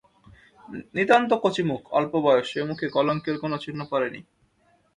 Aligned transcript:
নিতান্ত 0.95 1.31
কচিমুখ, 1.43 1.81
অল্প 1.91 2.13
বয়স, 2.17 2.45
সে 2.51 2.61
মুখে 2.63 2.87
কলঙ্কের 2.89 3.35
কোনো 3.37 3.55
চিহ্ন 3.57 3.79
পড়ে 3.91 4.07
নাই। 4.09 4.23